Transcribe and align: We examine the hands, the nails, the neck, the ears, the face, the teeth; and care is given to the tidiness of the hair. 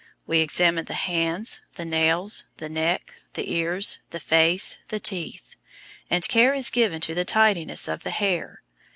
We 0.25 0.39
examine 0.39 0.85
the 0.85 0.95
hands, 0.95 1.61
the 1.75 1.85
nails, 1.85 2.45
the 2.57 2.69
neck, 2.69 3.13
the 3.33 3.51
ears, 3.53 3.99
the 4.09 4.19
face, 4.19 4.77
the 4.87 4.99
teeth; 4.99 5.55
and 6.09 6.27
care 6.27 6.55
is 6.55 6.71
given 6.71 7.01
to 7.01 7.13
the 7.13 7.23
tidiness 7.23 7.87
of 7.87 8.01
the 8.01 8.09
hair. 8.09 8.63